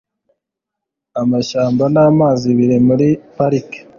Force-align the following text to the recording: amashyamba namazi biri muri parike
amashyamba 1.21 1.83
namazi 1.95 2.47
biri 2.57 2.77
muri 2.87 3.07
parike 3.35 3.79